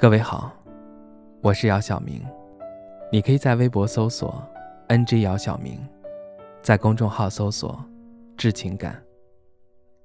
[0.00, 0.52] 各位好，
[1.40, 2.24] 我是姚晓明，
[3.10, 4.40] 你可以在微博搜索
[4.86, 5.76] “ng 姚晓明”，
[6.62, 7.84] 在公众号搜索
[8.38, 9.02] “致情感”，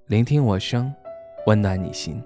[0.09, 0.91] 聆听我声，
[1.45, 2.19] 温暖你心。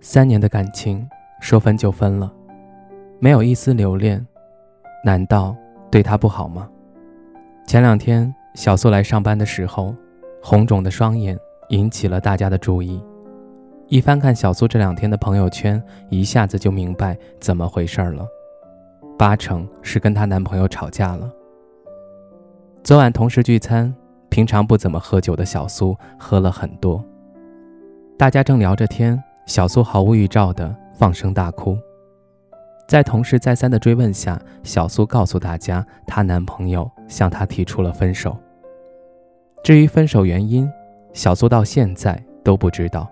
[0.00, 1.08] 三年的感情，
[1.40, 2.41] 说分就分了。
[3.22, 4.26] 没有一丝留恋，
[5.04, 5.54] 难道
[5.92, 6.68] 对他不好吗？
[7.68, 9.94] 前两天小苏来上班的时候，
[10.42, 13.00] 红肿的双眼引起了大家的注意。
[13.86, 18.26] 一翻看小苏这两天的朋友圈，一下子就明白怎么回事了，
[19.16, 21.32] 八成是跟她男朋友吵架了。
[22.82, 23.94] 昨晚同事聚餐，
[24.30, 27.00] 平常不怎么喝酒的小苏喝了很多，
[28.18, 31.78] 大家正聊着天，小苏毫无预兆地放声大哭。
[32.92, 38.36] 在同事再三的追问下，小苏告诉大家，她男朋友向她提出了分手。
[39.64, 40.70] 至于分手原因，
[41.14, 43.10] 小苏到现在都不知道。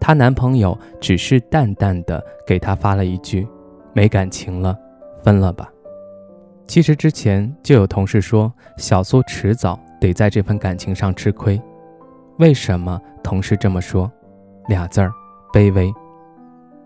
[0.00, 3.46] 她男朋友只是淡淡的给她发了一句
[3.94, 4.76] ：“没感情了，
[5.22, 5.70] 分了吧。”
[6.66, 11.62] 其实之前就有同事说，小苏迟早得在这份感情上吃亏。
[12.38, 14.10] 为什么同事这么说？
[14.66, 15.12] 俩字儿：
[15.52, 15.94] 卑微。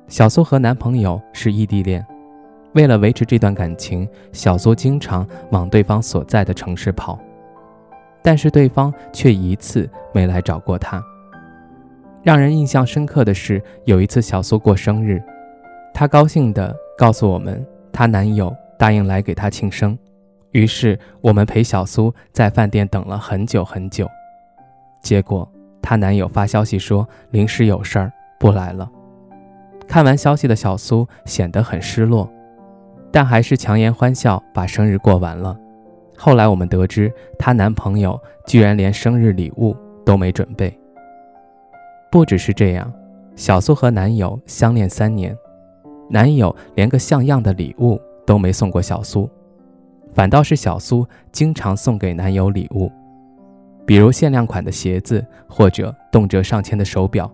[0.06, 2.04] 小苏和男朋友是异地恋，
[2.74, 7.18] 为了维持这段感情，小苏经常往对方所在的城市跑，
[8.22, 11.02] 但是对方却一次没来找过她。
[12.22, 15.22] 让人印象深刻的是，有一次小苏过生日，
[15.94, 19.98] 她高兴地告诉我们，她男友答应来给她庆生，
[20.50, 24.06] 于是我们陪小苏在饭店等了很久很久，
[25.00, 28.88] 结果她男友发消息说临时有事儿不来了。
[29.86, 32.28] 看完消息的小苏显得很失落，
[33.12, 35.56] 但还是强颜欢笑把生日过完了。
[36.16, 40.76] 后来我们得知，她男朋友居然连生日礼物都没准备。
[42.10, 42.92] 不只是这样，
[43.36, 45.36] 小苏和男友相恋三年，
[46.08, 49.28] 男友连个像样的礼物都没送过小苏，
[50.12, 52.90] 反倒是小苏经常送给男友礼物，
[53.84, 57.30] 比如限量款的鞋子或者动辄上千的手表。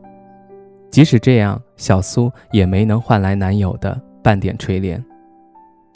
[0.90, 5.02] 即使这样，小苏也没能换来男友的半点垂怜。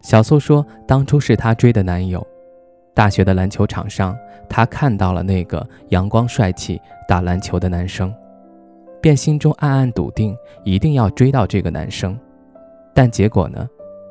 [0.00, 2.26] 小苏说，当初是她追的男友，
[2.94, 4.16] 大学的篮球场上，
[4.48, 8.10] 她看到了那个阳光帅气打篮球的男生，
[9.02, 10.34] 便心中暗暗笃定
[10.64, 12.18] 一定要追到这个男生。
[12.94, 13.68] 但结果呢？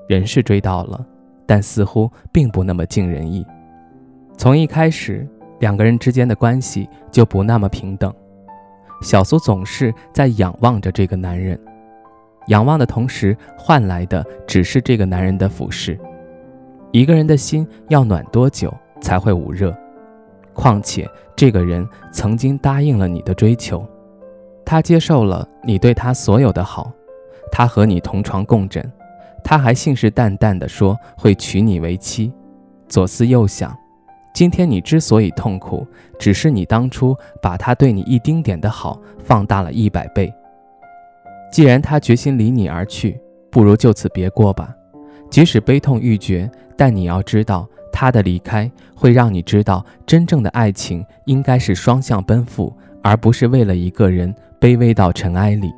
[0.07, 1.03] 人是追到了，
[1.47, 3.43] 但似乎并不那么尽人意。
[4.37, 5.27] 从一开始，
[5.59, 8.13] 两个人之间的关系就不那么平等。
[9.03, 11.59] 小苏总是在仰望着这个男人，
[12.47, 15.99] 仰望的同时换来的只是这个男人的俯视。
[16.91, 19.75] 一个人的心要暖多久才会捂热？
[20.53, 23.85] 况且这个人曾经答应了你的追求，
[24.63, 26.91] 他接受了你对他所有的好，
[27.51, 28.89] 他和你同床共枕，
[29.43, 32.31] 他还信誓旦旦地说会娶你为妻。
[32.87, 33.75] 左思右想。
[34.33, 35.85] 今天你之所以痛苦，
[36.17, 40.33] 只是你当初把他对你一丁点的好放大了一百倍。
[41.51, 43.19] 既然他决心离你而去，
[43.51, 44.75] 不如就此别过吧。
[45.29, 55.71] 即使悲痛欲绝，但你要知道，他的离开会让你知道，真正的爱情应该是双向奔赴，而不是为了一个人卑微到尘埃里。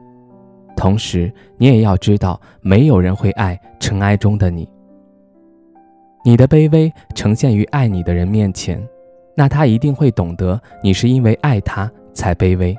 [0.77, 4.67] 同时，你也要知道，没有人会爱尘埃中的你。
[6.27, 8.83] 你的卑微呈现于爱你的人面前，
[9.35, 12.75] 那他一定会懂得你是因为爱他才卑微；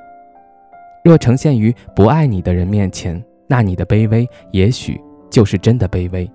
[1.05, 6.29] 若呈现于不爱你的人面前，那你的卑微也许就是真的卑微。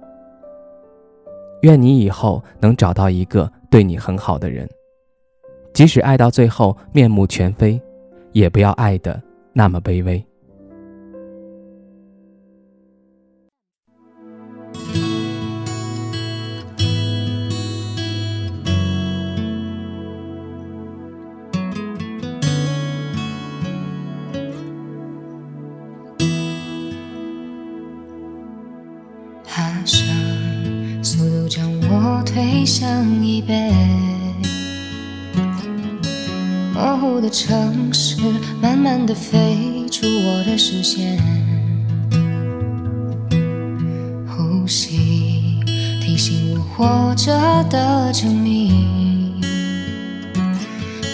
[1.64, 4.66] 愿你以后能找到一个对你很好的人，
[5.74, 7.78] 即使爱到最后面目全非，
[8.32, 9.22] 也不要爱的
[9.52, 10.26] 那么卑微。
[32.62, 33.74] 推向椅背，
[36.76, 38.18] 模糊的城市
[38.62, 41.18] 慢慢的飞出我的视线，
[44.28, 45.60] 呼吸
[46.04, 47.34] 提醒我活着
[47.68, 49.42] 的证明，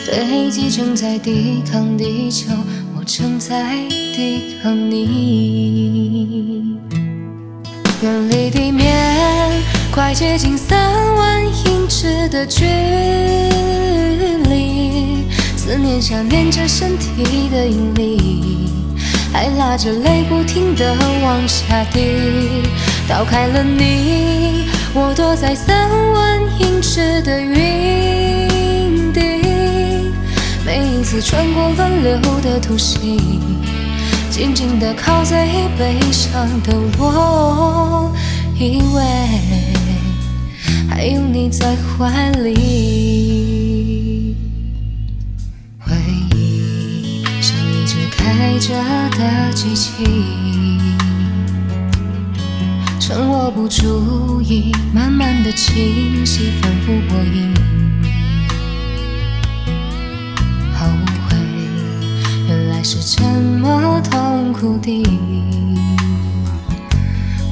[0.05, 2.51] 飞机正在抵抗地球，
[2.94, 6.75] 我正在抵抗你。
[8.03, 11.17] 远离地面，快接近三万
[12.38, 12.66] 的距
[14.48, 15.25] 离。
[15.56, 18.69] 思念想念着身体的引力，
[19.34, 22.62] 还拉着泪不停地往下滴。
[23.10, 29.19] 逃开了你，我躲在三万英尺的云底。
[30.63, 33.19] 每一次穿过乱流的突袭，
[34.30, 38.12] 紧紧地靠在椅背上的我，
[38.60, 39.01] 以为
[40.97, 44.35] 还有你在怀里。
[45.77, 45.95] 回
[46.35, 48.73] 忆像一只开着
[49.15, 50.03] 的机器，
[52.99, 57.53] 趁我不注意，慢慢的清晰，反复播音。
[60.73, 60.88] 后
[61.29, 61.38] 悔，
[62.47, 65.05] 原来是这么痛苦的，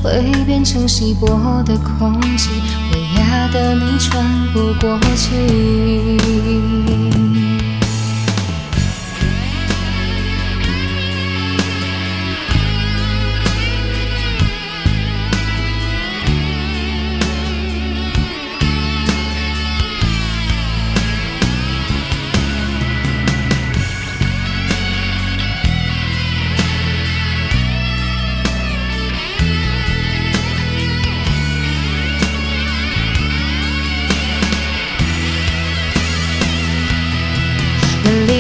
[0.01, 2.49] 会变成稀薄的空气，
[3.45, 6.74] 会压得你喘不过气。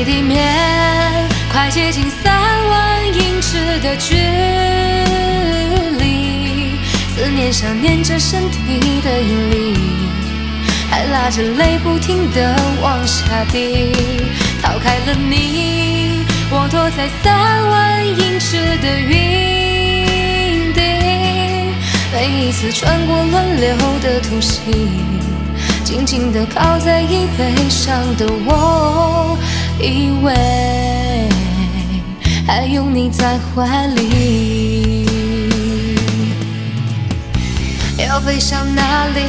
[0.05, 2.31] 地面，快接近三
[2.69, 4.15] 万英尺的距
[5.97, 6.77] 离。
[7.15, 9.73] 思念想念着身体的引力，
[10.91, 13.91] 还拉着泪不停地往下滴。
[14.61, 20.81] 逃开了你，我躲在三万英尺的云底。
[22.13, 24.61] 每一次穿过轮流的突袭。
[25.83, 29.37] 紧紧地靠在椅背上的我，
[29.79, 30.33] 以为
[32.47, 35.05] 还有你在怀里。
[37.97, 39.21] 要飞向哪里？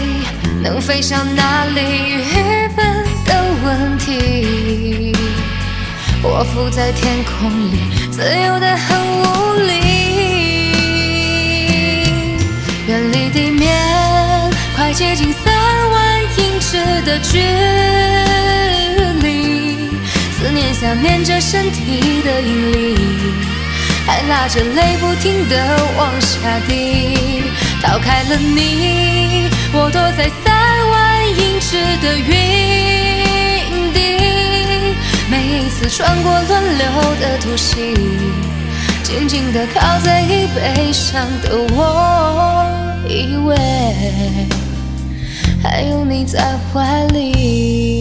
[0.63, 1.81] 能飞向哪里？
[1.81, 3.35] 愚笨的
[3.65, 5.13] 问题。
[6.23, 7.79] 我浮在天空里，
[8.11, 9.73] 自由的很无力。
[12.89, 13.67] 远离地面，
[14.77, 15.53] 快接近三
[15.91, 17.96] 万英尺的距离。
[20.79, 22.95] 想念着身体的引力，
[24.07, 25.57] 还拉着泪不停地
[25.97, 27.45] 往下滴。
[27.83, 30.55] 逃开了你，我躲在三
[30.91, 32.31] 万英尺的云
[33.95, 33.99] 底。
[35.31, 36.87] 每一次穿过乱流
[37.23, 37.95] 的突袭，
[39.03, 42.67] 紧紧地靠在椅背上的我，
[43.09, 43.57] 以为
[45.63, 47.96] 还有你在怀里。